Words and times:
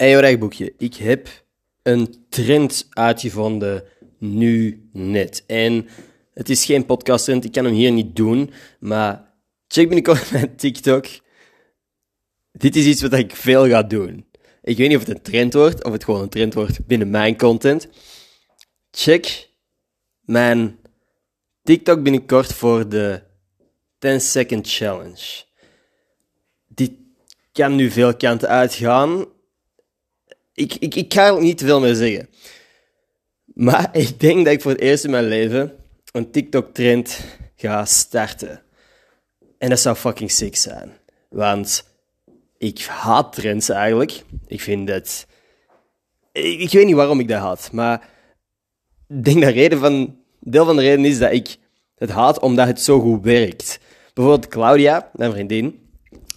Hey, 0.00 0.38
boekje. 0.38 0.74
Ik 0.78 0.94
heb 0.94 1.28
een 1.82 2.24
trend 2.28 2.88
uitgevonden 2.90 3.84
nu 4.18 4.82
net. 4.92 5.44
En 5.46 5.88
het 6.34 6.48
is 6.48 6.64
geen 6.64 6.86
podcasttrend, 6.86 7.44
ik 7.44 7.52
kan 7.52 7.64
hem 7.64 7.74
hier 7.74 7.92
niet 7.92 8.16
doen, 8.16 8.52
maar 8.78 9.32
check 9.68 9.86
binnenkort 9.86 10.30
mijn 10.32 10.56
TikTok. 10.56 11.06
Dit 12.52 12.76
is 12.76 12.86
iets 12.86 13.02
wat 13.02 13.12
ik 13.12 13.36
veel 13.36 13.68
ga 13.68 13.82
doen. 13.82 14.26
Ik 14.62 14.76
weet 14.76 14.88
niet 14.88 14.96
of 14.96 15.06
het 15.06 15.16
een 15.16 15.22
trend 15.22 15.52
wordt, 15.52 15.84
of 15.84 15.92
het 15.92 16.04
gewoon 16.04 16.22
een 16.22 16.28
trend 16.28 16.54
wordt 16.54 16.86
binnen 16.86 17.10
mijn 17.10 17.36
content. 17.36 17.88
Check 18.90 19.48
mijn 20.20 20.78
TikTok 21.62 22.02
binnenkort 22.02 22.52
voor 22.52 22.88
de 22.88 23.22
10 23.98 24.20
second 24.20 24.72
challenge. 24.72 25.44
Dit 26.66 26.92
kan 27.52 27.76
nu 27.76 27.90
veel 27.90 28.16
kanten 28.16 28.48
uitgaan. 28.48 29.38
Ik, 30.60 30.74
ik, 30.78 30.94
ik 30.94 31.12
ga 31.12 31.26
er 31.26 31.40
niet 31.40 31.58
te 31.58 31.64
veel 31.64 31.80
meer 31.80 31.94
zeggen. 31.94 32.28
Maar 33.44 33.88
ik 33.96 34.20
denk 34.20 34.44
dat 34.44 34.54
ik 34.54 34.60
voor 34.60 34.70
het 34.70 34.80
eerst 34.80 35.04
in 35.04 35.10
mijn 35.10 35.24
leven 35.24 35.72
een 36.12 36.30
TikTok-trend 36.30 37.24
ga 37.56 37.84
starten. 37.84 38.62
En 39.58 39.68
dat 39.68 39.80
zou 39.80 39.96
fucking 39.96 40.30
sick 40.30 40.56
zijn. 40.56 40.92
Want 41.28 41.84
ik 42.58 42.84
haat 42.84 43.32
trends 43.32 43.68
eigenlijk. 43.68 44.22
Ik 44.46 44.60
vind. 44.60 44.88
Ik, 46.32 46.60
ik 46.60 46.70
weet 46.70 46.86
niet 46.86 46.94
waarom 46.94 47.20
ik 47.20 47.28
dat 47.28 47.40
haat, 47.40 47.72
maar 47.72 48.08
ik 49.08 49.24
denk 49.24 49.42
dat 49.42 49.52
reden 49.52 49.78
van, 49.78 50.16
deel 50.40 50.64
van 50.64 50.76
de 50.76 50.82
reden 50.82 51.04
is 51.04 51.18
dat 51.18 51.32
ik 51.32 51.56
het 51.94 52.10
haat 52.10 52.40
omdat 52.40 52.66
het 52.66 52.80
zo 52.80 53.00
goed 53.00 53.24
werkt. 53.24 53.80
Bijvoorbeeld 54.14 54.48
Claudia, 54.48 55.10
mijn 55.14 55.32
vriendin, 55.32 55.89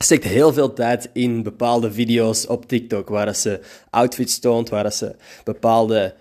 steekt 0.04 0.24
heel 0.24 0.54
veel 0.54 0.74
tijd 0.74 1.10
in 1.14 1.44
bepaalde 1.44 1.92
video's 1.92 2.48
op 2.48 2.68
TikTok, 2.68 3.10
waar 3.10 3.36
ze 3.36 3.60
outfits 3.90 4.40
toont, 4.40 4.70
waar 4.70 4.92
ze 4.92 5.16
bepaalde 5.44 6.16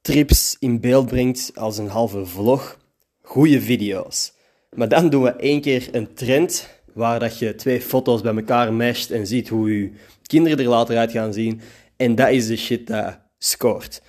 trips 0.00 0.56
in 0.58 0.80
beeld 0.80 1.06
brengt 1.06 1.52
als 1.54 1.78
een 1.78 1.88
halve 1.88 2.26
vlog. 2.26 2.78
Goede 3.22 3.60
video's. 3.60 4.32
Maar 4.74 4.88
dan 4.88 5.10
doen 5.10 5.22
we 5.22 5.30
één 5.30 5.60
keer 5.60 5.88
een 5.92 6.14
trend 6.14 6.68
waar 6.92 7.20
dat 7.20 7.38
je 7.38 7.54
twee 7.54 7.80
foto's 7.80 8.20
bij 8.20 8.34
elkaar 8.34 8.72
mesht 8.72 9.10
en 9.10 9.26
ziet 9.26 9.48
hoe 9.48 9.78
je 9.78 9.92
kinderen 10.22 10.58
er 10.58 10.64
later 10.64 10.96
uit 10.96 11.10
gaan 11.10 11.32
zien. 11.32 11.60
En 11.96 12.14
dat 12.14 12.30
is 12.30 12.46
de 12.46 12.56
shit 12.56 12.86
dat 12.86 13.18
scoort. 13.38 14.02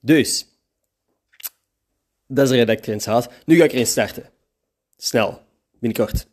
Dus, 0.00 0.46
dat 2.26 2.50
is 2.50 2.66
de 2.66 2.80
trends 2.80 3.06
haat. 3.06 3.28
Nu 3.44 3.56
ga 3.56 3.64
ik 3.64 3.72
erin 3.72 3.86
starten. 3.86 4.30
Snel, 4.96 5.40
binnenkort. 5.80 6.26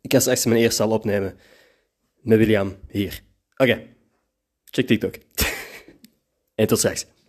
Ik 0.00 0.12
ga 0.12 0.20
straks 0.20 0.44
mijn 0.44 0.60
eerste 0.60 0.82
al 0.82 0.90
opnemen. 0.90 1.38
Met 2.20 2.38
William 2.38 2.76
hier. 2.88 3.22
Oké, 3.56 3.86
check 4.64 4.86
TikTok. 4.86 5.14
en 6.54 6.66
tot 6.66 6.78
straks. 6.78 7.06